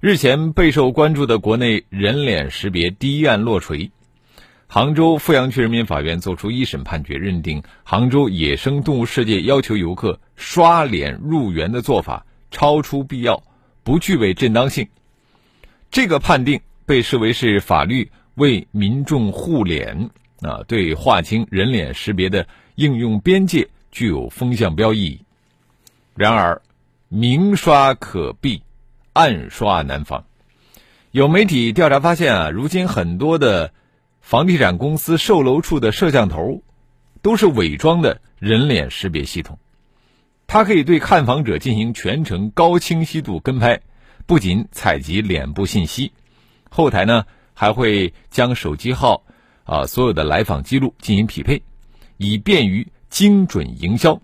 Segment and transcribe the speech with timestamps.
[0.00, 3.90] 日前备受关注的国内人脸识别第一案落锤，
[4.68, 13.42] 杭州富阳区人民法院作出一审判决，认定杭州野生动物世界要求游客刷脸入园的做法超出必要，
[13.82, 14.86] 不具备正当性。
[15.90, 20.10] 这个判定被视为是法律为民众护脸
[20.42, 25.22] 啊，对划清人脸识别的应用边界具有风向标意义。
[26.14, 26.62] 然而，
[27.08, 28.62] 明刷可避。
[29.18, 30.26] 暗刷难防。
[31.10, 33.72] 有媒体调查发现啊，如今很多的
[34.20, 36.62] 房地产公司售楼处的摄像头
[37.20, 39.58] 都是伪装的人脸识别系统，
[40.46, 43.80] 它可以对看房者进行全程高清晰度跟拍，
[44.24, 46.12] 不仅采集脸部信息，
[46.70, 49.24] 后台呢还会将手机号
[49.64, 51.60] 啊所有的来访记录进行匹配，
[52.18, 54.20] 以便于精准营销。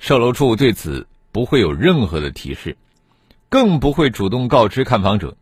[0.00, 2.76] 售楼处对此不会有任何的提示。
[3.48, 5.36] 更不会主动告知看房者，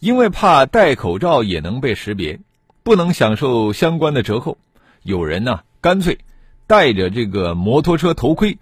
[0.00, 2.40] 因为怕戴口罩也能被识别，
[2.82, 4.56] 不能享受相关的折扣。
[5.02, 6.18] 有人呢，干脆
[6.66, 8.58] 戴着这个摩托车头盔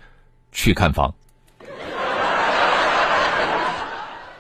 [0.52, 1.14] 去看房。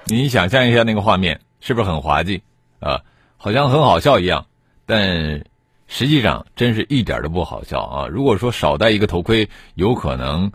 [0.06, 2.42] 你想象一下那个画面，是不是很滑稽
[2.80, 3.02] 啊？
[3.36, 4.46] 好像很好笑一样，
[4.86, 5.44] 但
[5.86, 8.06] 实际上真是一点都不好笑啊！
[8.08, 10.50] 如果说少戴一个头盔，有可能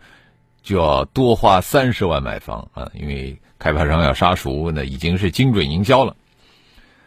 [0.66, 3.40] 就要多花三十万买房啊，因为。
[3.58, 6.18] 开发商要杀熟，那已经是精准营销了。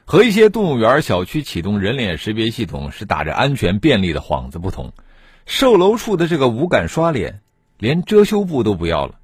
[0.06, 4.94] 和一些动物园小区启动人脸识别系统是打着安全便利的幌子不同，
[5.44, 7.42] 售楼处的这个无感刷脸，
[7.76, 9.16] 连遮羞布都不要了。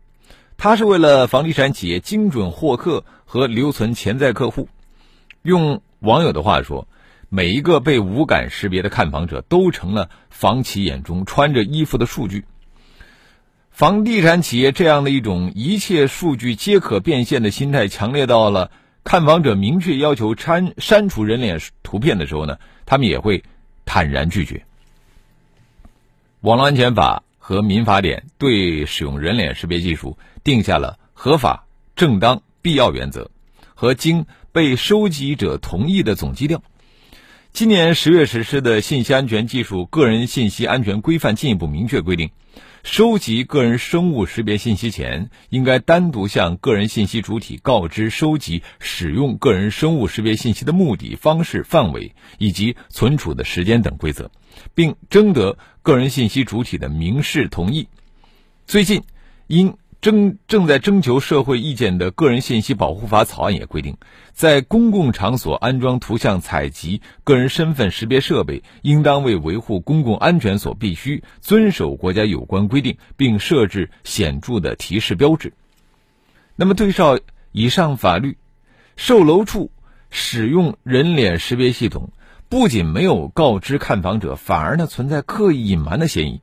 [0.59, 4.69] 它是为了房地产企业精准获客和留存潜在客户。
[5.41, 6.87] 用网友的话说，
[7.31, 12.45] 每一个被无感识别的看房者都成了房企眼中穿着衣服的数据。
[13.75, 18.71] 房地产企业这样的一种一切数据皆可变现的心态，强烈到了
[19.03, 23.43] 看房者明确要求删删除人脸图片的时候呢，他们也会
[23.85, 24.65] 坦然拒绝。
[26.41, 33.29] 网络安全法和民法典对使用人脸识别技术定下了合法、正当、必要原则
[33.75, 36.63] 和经被收集者同意的总基调。
[37.53, 42.31] 今年十月实施的《信息安全技术个人信息安全规范》进一步明确规定。
[42.85, 54.31] 收集个人生物识别信息前，应该单独向个人信息主体告知收集、使用个人生物识别信息的目的、方式、范围以及存储的时间等规则，
[54.75, 57.89] 并征得个人信息主体的明示同意。
[58.67, 59.03] 最近，
[59.47, 63.97] 因征正在征求社会意见的《个人信息保护法》草案也规定，
[64.35, 75.55] 在公共场所安装图像采集、个人身份识别设备，应当为维护公共安全所必须，遵守国家有关规定，并设置显著的提示标志。
[76.55, 77.19] 那么，对照
[77.53, 78.37] 以上法律，
[78.97, 79.71] 售楼处
[80.11, 82.11] 使用人脸识别系统，
[82.51, 86.43] 不仅没有告知看房者，反而呢存在刻意隐瞒的嫌疑。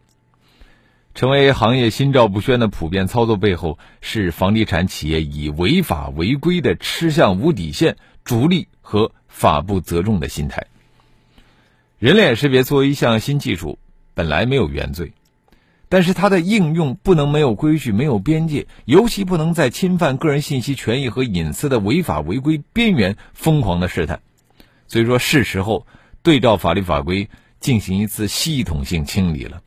[1.13, 10.67] 成为行业心照不宣的普遍操作背后，是房地产企业以违法违规的吃相无底线、逐利和法不责众的心态。
[11.99, 13.77] 人脸识别作为一项新技术，
[14.13, 15.11] 本来没有原罪，
[15.89, 24.21] 但是它的应用不能没有规矩、没有边界，尤其不能在侵犯个人信息权益和隐私的违法违规边缘疯狂的试探。
[24.87, 25.85] 所以说，是时候
[26.23, 27.29] 对照法律法规
[27.59, 29.61] 进行一次系统性清理了。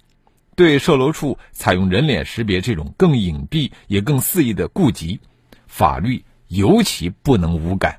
[0.57, 5.21] 对售楼处采用人脸识别这种更隐蔽也更肆意的顾及，
[5.67, 7.99] 法律尤其不能无感，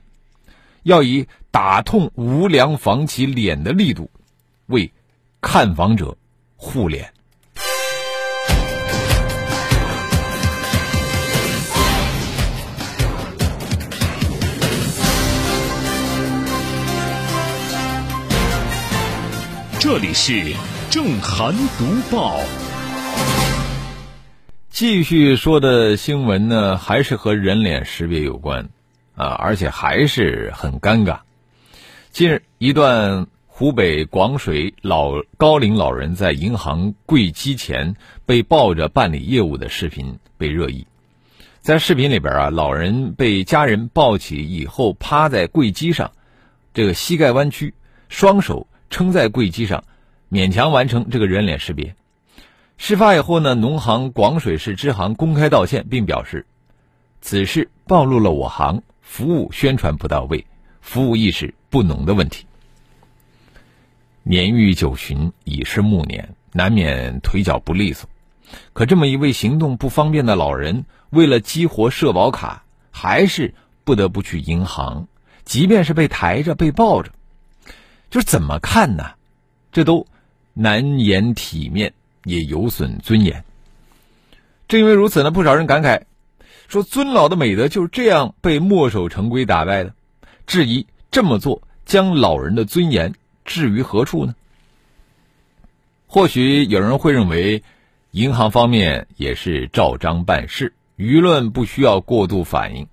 [0.84, 4.10] 要以打痛无良房企脸的力度，
[4.68, 4.90] 为
[5.42, 6.18] 看房者
[6.56, 7.12] 护脸。
[19.78, 20.56] 这里是。
[20.90, 22.40] 正涵读报，
[24.70, 28.70] 继续说的新闻呢，还是和人脸识别有关，
[29.16, 31.20] 啊，而且还是很尴尬。
[32.12, 37.96] 近日，一段湖北广水老高龄老人在银行柜机前
[38.26, 40.88] 被抱着办理业务的视频被热议。
[41.62, 46.12] 在视频里边啊，老人被家人抱起以后，趴在柜机上，
[46.74, 47.74] 这个膝盖弯曲，
[48.08, 49.84] 双手撑在柜机上，
[50.36, 51.96] 勉强完成这个人脸识别。
[52.76, 56.46] 事发以后呢，农行广水市支行公开道歉，并表示，
[57.22, 60.46] 此事暴露了我行服务宣传不到位、
[60.82, 62.46] 服务意识不浓的问题。
[64.24, 68.10] 年逾九旬，已是暮年，难免腿脚不利索。
[68.74, 73.56] 可这么一位行动不方便的老人，为了激活社保卡，还是
[73.86, 75.08] 不得不去银行，
[75.46, 77.12] 即便是被抬着、被抱着，
[78.10, 79.12] 就是怎么看呢？
[79.72, 80.08] 这都
[80.56, 81.94] 难言体面。
[82.26, 83.46] 也有损尊严。
[84.68, 86.02] 正因为如此呢，不少人感慨
[86.68, 89.94] 说：“尊老的美德就是这样被墨守成规打败的。”
[90.48, 93.14] 质疑这么做将老人的尊严
[93.46, 94.34] 置于何处呢？
[96.08, 97.62] 或许有人会认为，
[98.10, 102.88] 银行方面也是照章办事，舆论不需要过度反应。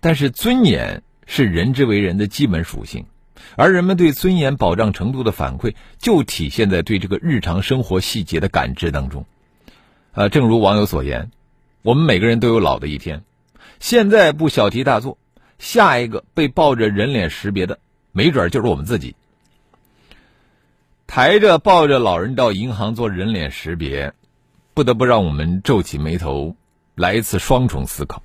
[0.00, 3.06] 但是，尊严是人之为人的基本属性。
[3.56, 9.24] 而人们对尊严保障程度的反馈，就体现在对这个日常生活细节的感知当中。
[10.12, 11.30] 呃，正如网友所言，
[11.82, 13.22] 我们每个人都有老的一天。
[13.80, 15.18] 现在不小题大做，
[15.58, 17.78] 下一个被抱着人脸识别的，
[18.12, 19.16] 没准就是我们自己。
[21.06, 24.12] 抬着抱着老人到银行做人脸识别，
[24.72, 26.56] 不得不让我们皱起眉头，
[26.94, 28.22] 来一次双重思考。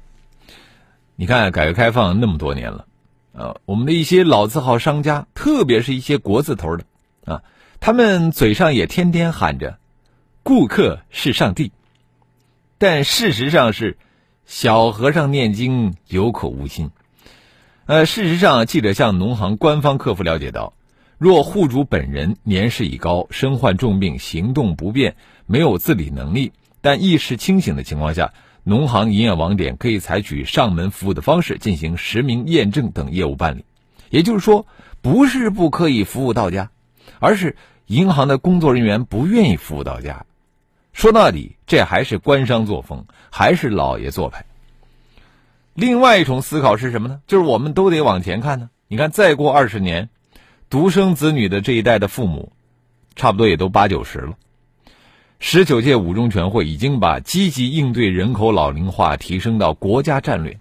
[1.16, 2.86] 你看，改革开放那么多年了。
[3.33, 6.85] 呃，我们的一些老字号商家，特别是一些国字头的，
[7.25, 7.44] 啊，
[7.79, 9.77] 他们嘴上也天天喊着
[10.41, 11.71] “顾客是上帝”，
[12.79, 13.97] 但事实上是
[14.45, 16.89] 小和尚念经有口无心。
[17.85, 20.74] 呃，事实上，记者向农行官方客服了解到，
[21.19, 25.15] 若户主本人年事已高、身患重病、行动不便、
[25.45, 28.33] 没有自理能力，但意识清醒的情况下。
[28.69, 33.64] 农行营业网点可以采取上门服务的方式进行实名验证等业务办理，
[34.10, 34.66] 也就是说，
[35.02, 36.69] 不是不可以服务到家，
[37.19, 37.56] 而是
[37.86, 40.25] 银行的工作人员不愿意服务到家。
[40.92, 44.44] 说到底，这还是官商作风，还是老爷做派。
[45.74, 47.22] 另外一种思考是什么呢？
[47.25, 48.70] 就是我们都得往前看呢。
[48.90, 50.10] 你看，再过二十年，
[50.70, 52.52] 独生子女的这一代的父母，
[53.16, 54.34] 差不多也都八九十了。
[55.39, 60.60] 十九届五中全会已经把积极应对人口老龄化提升到国家战略。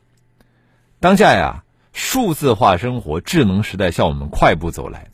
[1.00, 5.08] 当下呀，数字化生活、智能时代向我们快步走来，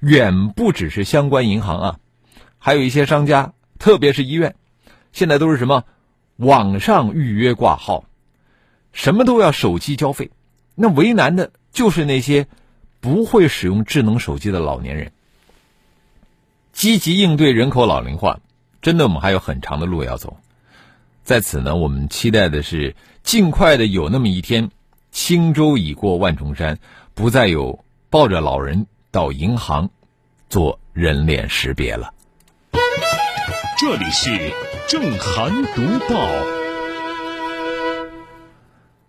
[0.00, 1.98] 远不只是相关银行啊，
[2.58, 4.56] 还有一些商家，特别是医院，
[5.12, 5.84] 现在都是什么
[6.36, 8.04] 网上预约挂号，
[8.92, 10.32] 什么都要手机交费。
[10.74, 12.48] 那为难的就是那些
[12.98, 15.12] 不会使用智能手机的老年人。
[16.72, 18.40] 积极应对人口老龄化。
[18.82, 20.36] 真的，我们还有很长的路要走。
[21.22, 24.70] 在此呢，我们期待的是尽快的有那么一天，
[25.10, 26.78] 轻舟已过万重山，
[27.14, 29.90] 不再有抱着老人到银行
[30.48, 32.14] 做人脸识别了。
[33.78, 34.52] 这里是
[34.88, 36.16] 正涵读报。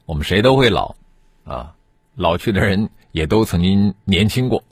[0.06, 0.96] 我们谁都会老，
[1.46, 1.74] 啊，
[2.16, 4.64] 老去的人也都曾经年轻过。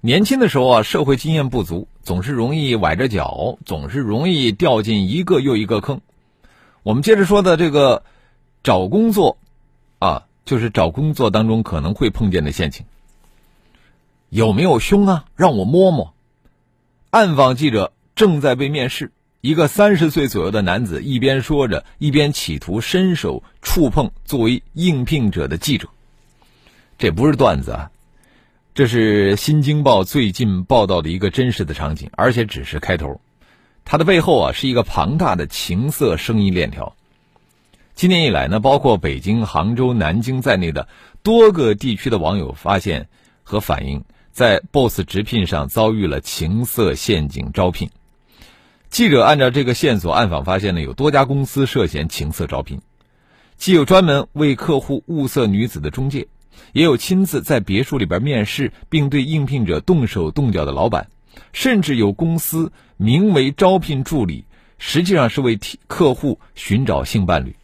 [0.00, 6.00] 年轻的时候啊，社会经验不足，总是容易崴着脚，总是容易掉进一个又一个坑。
[6.84, 8.04] 我们接着说的这个
[8.62, 9.38] 找工作，
[9.98, 12.86] 啊，就是找工作当中可能会碰见的陷阱。
[14.28, 15.24] 有没有胸啊？
[15.34, 16.14] 让我摸摸。
[17.10, 25.88] 暗访记者正在被面试，一个三十岁左右的男子一边说着，一边企图伸手触碰作为应聘者的记者。
[26.98, 27.90] 这不是段子啊。
[28.78, 33.20] 这是《新京报》最近报道的一个真实的场景，而且只是开头，
[33.84, 36.94] 它的背后啊是一个庞大的情色生意链条。
[37.96, 40.86] 今年以来呢，包括北京、杭州、南京在内的
[41.24, 43.08] 多个地区的网友发现
[43.42, 47.90] 和反映，在 BOSS 直聘上遭遇了情色陷阱招聘。
[48.90, 52.80] 记者按照这个线索暗访发现呢，有多家公司涉嫌情色招聘，
[53.56, 56.28] 既有专门为客户物色女子的中介。
[56.72, 61.08] 也有亲自在别墅里边面试，并对应聘者动手动脚的老板，
[61.52, 64.44] 甚至有公司名为招聘助理，
[64.78, 67.56] 实际上是为客户寻找性伴侣。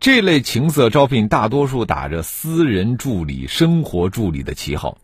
[0.00, 4.96] 这类情色招聘大多数打着私人助理、生活助理的旗号。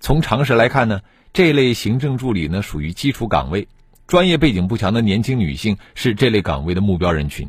[0.00, 1.00] 从常识来看呢，
[1.32, 3.68] 这类行政助理呢属于基础岗位，
[4.06, 7.48] 专业背景不强的年轻女性是这类岗位的目标人群。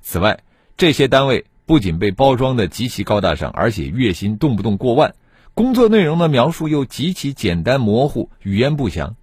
[0.00, 0.38] 此外，
[0.76, 1.44] 这些单位。
[1.68, 5.14] 不仅被包装的极其高大上，而且月薪动不动过万，
[5.52, 9.16] 工作内容的描述又极其简单模糊，语言不详，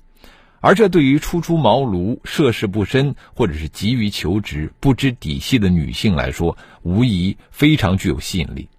[0.60, 8.70] 而这对于初出茅庐、涉世不深，或者是急于求职、不知底细的女性来说，无疑非常具有吸引力。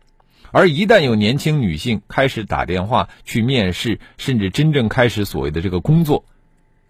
[0.53, 6.25] 而一旦有年轻女性开始打电话去面试，甚至真正开始所谓的这个工作，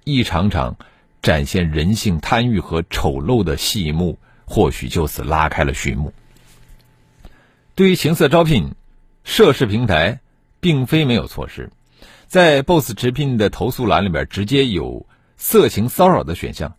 [0.04, 0.76] 一场场
[1.23, 6.12] 展现人性贪欲和丑陋的戏幕，或许就此拉开了序幕。
[7.76, 8.75] 对于情色招聘，
[9.23, 10.21] 涉事平台
[10.61, 11.71] 并非没有措施。
[12.26, 15.06] 在 BOSS 直聘的投诉栏里边，直接有
[15.37, 16.75] 色情骚扰的选项，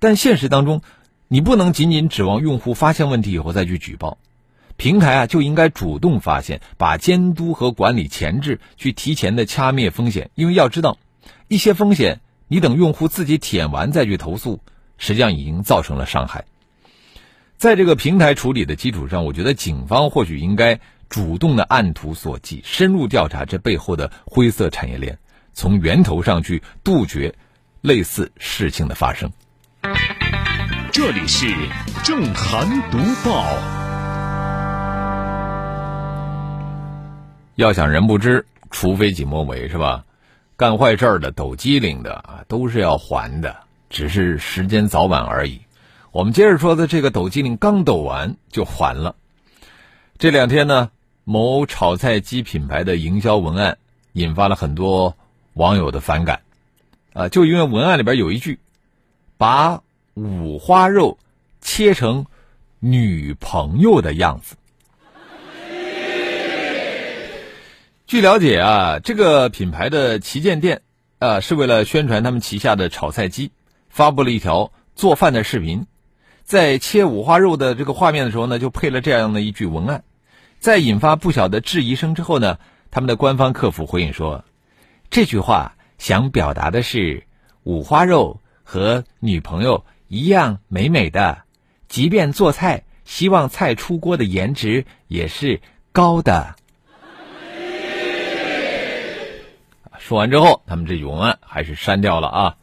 [0.00, 0.82] 但现实当中，
[1.28, 4.18] 你不能仅仅指望用户发现问题以后再去举报，
[4.76, 10.32] 平台啊就应该主动发现，把监督和管理前置，去提前的掐灭风险。
[10.34, 10.98] 因为要知道，
[11.46, 14.58] 一些风险你等用户自己体验完再去投诉，
[14.98, 16.44] 实际上已经造成了伤害。
[17.64, 20.78] 在这个平台处理的基础上，我觉得警方或许应该。
[21.08, 25.18] 主动的按图索骥，深入调查这背后的灰色产业链，
[25.54, 27.34] 从源头上去杜绝
[27.80, 29.30] 类似事情的发生。
[30.92, 31.46] 这里是
[32.02, 33.46] 正涵读报。
[37.54, 40.04] 要想人不知，除非己莫为，是吧？
[40.56, 43.56] 干坏事的、抖机灵的啊，都是要还的，
[43.88, 45.62] 只是时间早晚而已。
[46.14, 49.16] 我们接着说的这个抖机灵，刚抖完就还了。
[50.16, 50.92] 这两天呢？
[51.24, 53.78] 某炒菜机品牌的营销文案
[54.12, 55.16] 引发了很多
[55.54, 56.42] 网友的反感，
[57.14, 58.60] 啊，就因为文案里边有一句，
[59.38, 59.82] 把
[60.14, 61.18] 五花肉
[61.60, 62.26] 切成
[62.78, 64.54] 女朋友的样子。
[68.06, 70.82] 据了解啊，这个品牌的旗舰店
[71.18, 73.50] 啊，是为了宣传他们旗下的炒菜机，
[73.88, 75.86] 发布了一条做饭的视频，
[76.44, 80.04] 在切五花肉的这个画面的时候呢，就配了这样的一句文案。
[80.60, 82.58] 在引发不小的质疑声之后呢，
[82.90, 84.44] 他们的官方客服回应说，
[85.10, 87.24] 这句话想表达的是
[87.62, 91.44] 五花肉和女朋友一样美美的，
[91.88, 96.56] 即便做菜，希望菜出锅的颜值也是高的。
[99.98, 102.56] 说完之后，他们这句文案还是删掉了啊，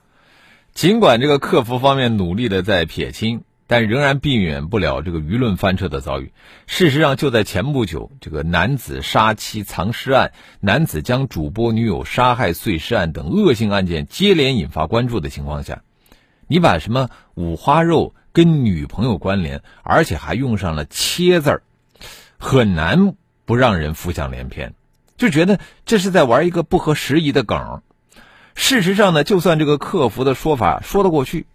[0.75, 3.43] 尽管这个客服方面努力的在撇清。
[3.71, 6.33] 但仍然避免不了这个舆论翻车的遭遇。
[6.67, 15.83] 事实上，就在前不久，这个男子杀妻藏尸案、男子将主播女友杀害碎尸案等恶性案件接连引发关注的情况下，
[16.47, 21.63] 你把什么五花肉跟女朋友关联，而且还用上了“切”字儿，
[22.37, 23.13] 很难
[23.45, 24.73] 不让人浮想联翩，
[25.15, 27.81] 就觉得这是在玩一个不合时宜的梗。
[28.53, 31.45] 事实上呢，就算这个客服的说法说得过去。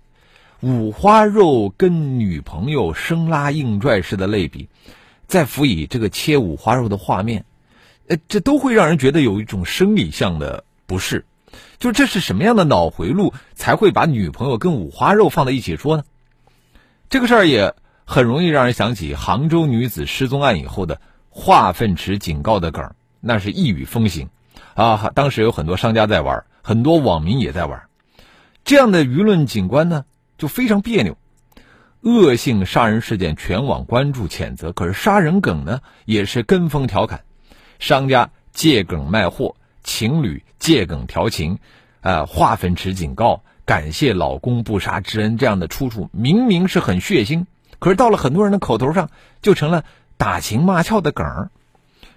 [0.61, 4.69] 五花肉跟女朋友生拉硬拽式的类比，
[5.27, 7.45] 再辅以这个切五花肉的画面，
[8.09, 11.27] 呃，这都会让人觉得有一种生理上的不适。
[11.79, 16.05] 就这是什么样的脑回路才会把女朋友跟五花肉放在一起说呢？
[17.11, 17.75] 这个事儿也
[18.07, 24.31] 很容易让人想起杭州女子失踪案以后的化粪池警告的梗，那是一语风行
[24.75, 25.13] 啊！
[25.15, 27.89] 当时有很多商家在玩，很多网民也在玩，
[28.65, 30.07] 这样的舆论景观呢？
[30.39, 31.17] 就非常别扭，
[32.01, 37.21] 恶性杀人事件全网关注谴责，可是杀人梗呢也是跟风调侃，
[37.79, 41.59] 商家借梗卖货，情侣借梗调情，
[42.01, 47.47] 啊，化粪池警告，感谢老公不杀之恩，这样的出处明明是很血腥，
[47.79, 49.11] 可是到了很多人的口头上，
[49.43, 49.85] 就成了
[50.17, 51.51] 打情骂俏的梗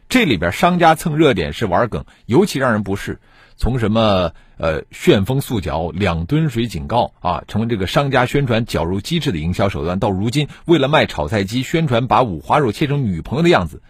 [0.09, 3.19] 这里边商家蹭热点是玩梗，尤其让人不适。
[3.59, 13.81] 从什么呃旋风速搅两吨水警告啊，成为这个商家宣传绞肉机制的营销手段，到如今为了卖炒菜机，宣传把五花肉切成女朋友的样子，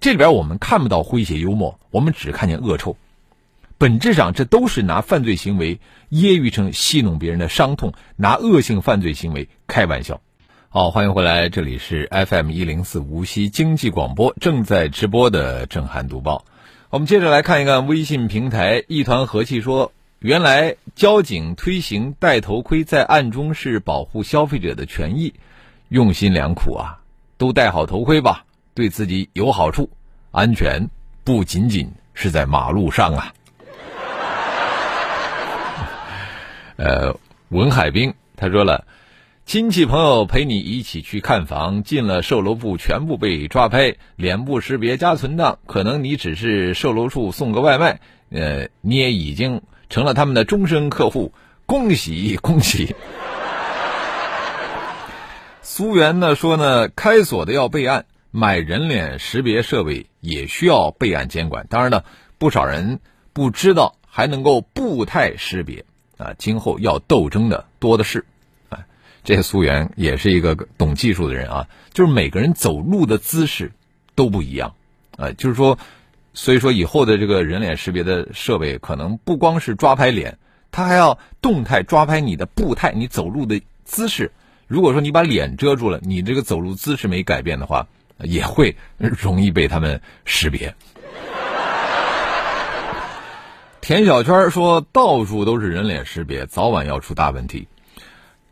[0.00, 2.96] 这里边我们看不到诙谐幽默，我们只看见恶臭。
[3.76, 5.80] 本质上，这都是拿犯罪行为
[6.10, 10.22] 揶揄成戏弄别人的伤痛，拿恶性犯罪行为开玩笑。
[10.70, 16.46] 好，欢迎回来，这里是 FM 一零四无锡经济广播正在直播的正涵读报。
[16.94, 25.34] 我们接着来看一看微信平台一团和气说，原来交警推行戴头盔在暗中是保护消费者的权益，
[25.88, 27.00] 用心良苦啊！
[27.36, 29.90] 都戴好头盔吧，对自己有好处，
[30.30, 30.88] 安全
[31.24, 33.34] 不仅仅是在马路上啊。
[36.78, 38.86] 呃，文海兵他说了。
[39.46, 45.58] 亲戚朋友陪你一起去看房，进了售楼部全部被抓拍，脸部识别加存档。
[45.66, 49.60] 可能你只是售楼处送个外卖，呃，你也已经
[49.90, 51.32] 成了他们的终身客户，
[51.66, 52.96] 恭喜恭喜！
[55.62, 61.66] 苏源呢说呢，开锁的要备案，买人脸识别设备也需要备案监管。
[61.68, 62.04] 当然了，
[62.38, 62.98] 不少人
[63.34, 65.84] 不知道还能够步态识别。
[66.16, 68.24] 啊，今后要斗争的多的是。
[69.24, 73.72] 哎，这苏源也是一个懂技术的人啊，就是每个人走路的姿势
[74.14, 74.74] 都不一样，
[75.16, 75.78] 啊，就是说，
[76.34, 80.38] 所以说以后的这个人脸识别的设备可能不光是抓拍脸，
[80.70, 84.30] 它还要动态抓拍你的步态，你走路的姿势。
[84.66, 87.86] 如果说你把脸遮住了，你这个走路姿势没改变的话，
[88.18, 90.74] 也会 容易被他们识别。
[93.80, 97.68] 田小圈说：“到处都是人脸识别，早晚要出大问题。”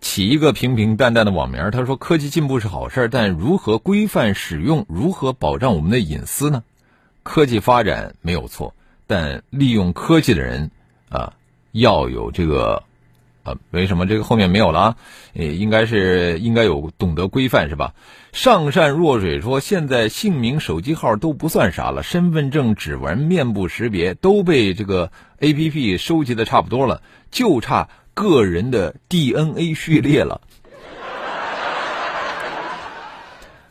[0.03, 6.63] 起一个平平淡淡的网名，他说：“科技进步是好事，但如何规范使用，如何保障我们的隐私呢？
[7.23, 8.75] 科技发展没有错，
[9.07, 10.71] 但利用科技的人
[11.09, 11.33] 啊，
[11.73, 12.83] 要有这个。”
[13.45, 14.97] 啊，为什么这个后面没有了啊？
[15.33, 17.93] 也，应该是应该有懂得规范是吧？
[18.31, 30.41] 上善若水说，现在姓名、手机号都不算啥了，身份证、指纹、面部识别都被这个 A P P 收集的差不多了，就差个人的 D N A 序列了。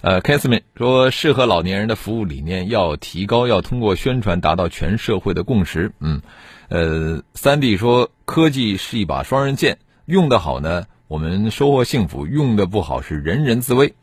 [0.01, 5.91] 呃 k a s m n 说，适合老年人的服务理念要提高，要通过宣传达到全社会的共识。
[5.99, 6.21] 嗯。
[6.69, 13.93] 呃，三弟说，科技是一把双刃剑，用得好呢，我们收获幸福；用的不好，是人人自危。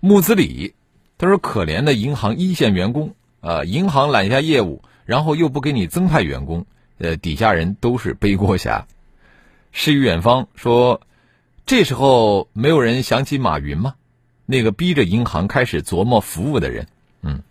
[0.00, 0.74] 木子李
[1.16, 6.66] 他说，可怜的银行一线员工啊，银行揽下业务，然后又不给你增派员工，
[6.98, 8.84] 呃，底下人都是背锅侠。
[9.80, 11.02] 诗与远方说，
[11.64, 13.94] 这时候没有人想起马云吗？
[14.44, 16.88] 那个逼着银行开始琢磨服务的人。
[17.22, 17.42] 嗯，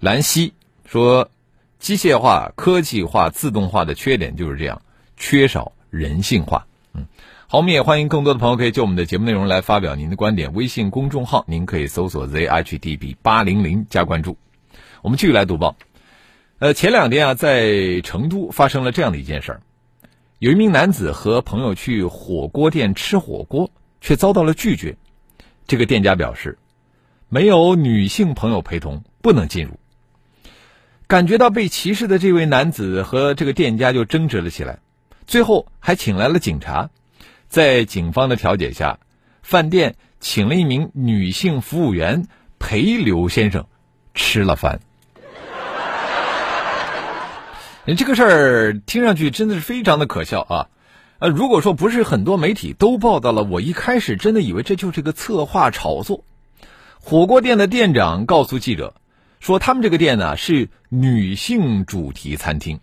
[0.00, 0.54] 兰溪
[0.84, 1.30] 说。
[1.78, 4.82] 机械化、科技化、自动化的缺点就是这样，
[5.16, 6.66] 缺少人性化。
[6.94, 7.06] 嗯，
[7.48, 10.54] 好，我们也欢迎更多的朋友可以就我们的节目内容来发表您的观点。
[10.54, 14.36] 微信公众号您可以搜索 zhdb 八零零加关注。
[15.02, 15.76] 我们继续来读报。
[16.60, 19.62] 呃，前两天啊，在成都发生了这样的一件事儿，
[20.42, 23.70] 有一名男子和朋友去火锅店吃火锅，
[24.00, 24.96] 却遭到了拒绝。
[25.68, 26.58] 这个店家表示，
[27.28, 29.78] 没有女性朋友陪同，不能进入。
[31.06, 34.80] 感觉到被歧视的这位男子和这个店家就争执了起来，
[35.28, 36.90] 最后还请来了警察。
[37.46, 38.98] 在警方的调解下，
[39.44, 42.26] 饭店请了一名女性服务员
[42.58, 43.68] 陪刘先生
[44.12, 44.80] 吃了饭。
[47.84, 50.68] 你这个事儿听上去真的是非常的可笑啊！
[51.18, 56.24] 呃，如果说不是很多媒体都报道了，我一开始真的以为这就是个策划炒作。
[57.00, 58.94] 火锅店的店长告诉记者。
[59.40, 62.78] 说他们这个店呢是女性主题餐厅，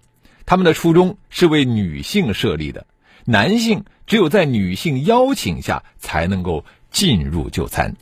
[0.46, 2.86] 他们的初衷是为女性设立的，
[3.24, 7.96] 男性只有在女性邀请下才能够进入就餐。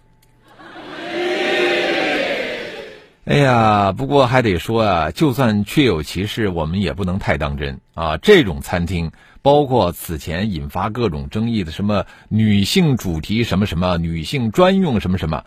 [3.28, 8.16] 哎呀，不过还得说啊，就算确有其事，我们也不能太当真啊。
[8.16, 9.12] 这种餐厅，
[9.42, 15.44] 包括此前引发各种争议的什么女性主题什么什么、女性专用什么什么，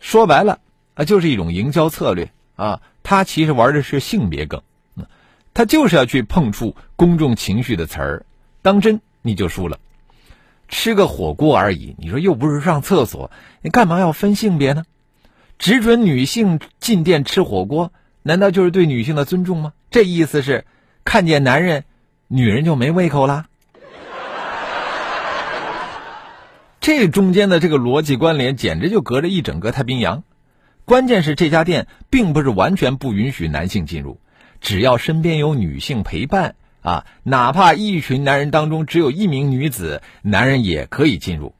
[0.00, 0.58] 说白了。
[0.94, 2.80] 啊，就是一种营销策略啊！
[3.04, 4.60] 他其实玩的是性别梗，
[5.52, 8.26] 他就是要去碰触公众情绪的词儿，
[8.60, 9.78] 当真你就输了。
[10.68, 13.30] 吃个火锅而已，你说又不是上厕所，
[13.62, 14.84] 你干嘛要分性别呢？
[15.58, 19.72] 只准女性进店吃火锅，难道就是对女性的尊重吗？
[19.90, 20.64] 这意思是
[21.04, 21.84] 看见男人，
[22.28, 23.46] 女人就没胃口啦？
[26.80, 30.22] 这中间的这个逻辑关联，简直就隔着一整个太平洋。
[30.84, 34.20] 关键是这家店并不是完全不允许男性进入，
[34.60, 41.54] 只要身边有女性陪伴啊，哪怕一群男人当中只有一名女子，男人也可以进入。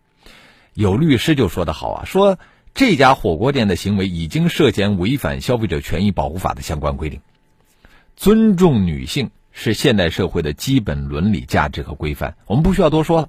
[0.74, 2.38] 有律师就说的好啊，说
[2.74, 7.20] 这家火锅店的行为已经涉嫌违反消费者权益保护法的相关规定。
[8.16, 13.28] 尊重女性是现代社会的基本伦理价值和规范，我们不需要多说了。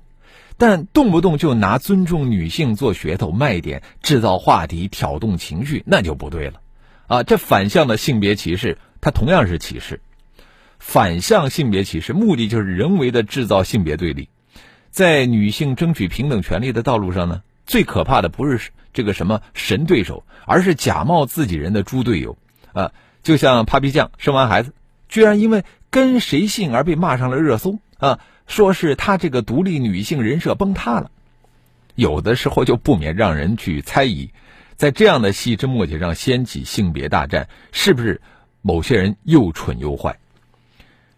[0.58, 6.62] 但动不动就拿尊重女性做噱头卖点，制造话题，挑动情绪，那就不对了，
[7.08, 7.24] 啊！
[7.24, 10.02] 这反向的性别歧视，它同样是歧视。
[10.80, 14.30] 反向性别歧视目的就是人为的制造性别对立，
[14.90, 22.38] 在女性争取平等权利的道路上呢，最可怕的不是这个什么神对手，而是假冒自己人的猪队友，
[22.72, 22.94] 啊！
[23.22, 24.74] 就像 Papi 酱生完孩子，
[25.10, 28.20] 居然因为跟谁姓而被骂上了热搜，啊！
[28.48, 31.12] 说是她这个独立女性人设崩塌了，
[31.96, 34.30] 有的时候就不免让人去猜疑，
[34.78, 38.22] 在这样的细枝末节上掀起性别大战，是不是
[38.62, 40.18] 某些人又蠢又坏？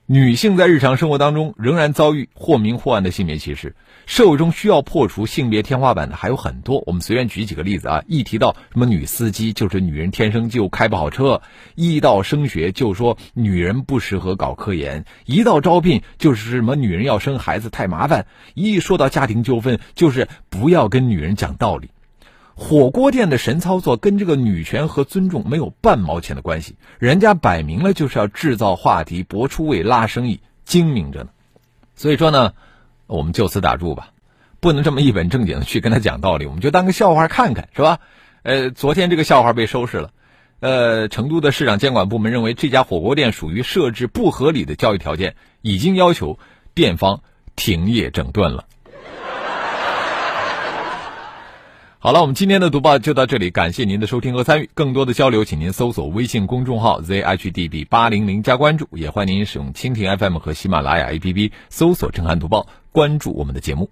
[0.09, 6.81] 女性在日常生活当中仍然遭遇或明或暗的性别歧视，社会中需要破除性别天花板的还有很多。
[6.85, 11.41] 我们随便举几个例子啊，一提到什么女司机，就是女人天生就开不好车；
[11.75, 18.21] 一到升学，就说女人不适合搞科研；一到招聘，就是什么女人要生孩子太麻烦；
[18.55, 21.89] 一说到家庭纠纷，就是不要跟女人讲道理。
[22.59, 31.29] 火锅店的神操作跟这个女权和尊重没有半毛钱的关系，人家摆明了就是要制造话题、博出位、拉生意，精明着呢。
[31.95, 32.53] 所以说呢，
[33.05, 34.09] 我们就此打住吧，
[34.59, 37.99] 不能这么一本正经的去跟他讲道理，我们就当个笑话看看，是吧？
[38.41, 40.09] 呃，昨天这个笑话被收拾了，
[40.59, 46.39] 呃，成都的市场监管部门认为这家火锅店属于设置不合理的交易条件，已经要求
[46.73, 47.21] 店方
[47.55, 48.65] 停业整顿了。
[51.99, 54.69] 好了，我们今天的读报就到这里，感谢您的收听和参与。
[54.75, 63.89] 更多的交流，请您搜索微信公众号 zhdb 八零零加关注，也欢迎您使用蜻蜓 FM 和喜马拉雅 APP 搜索“震撼读报”，关注我们的节目。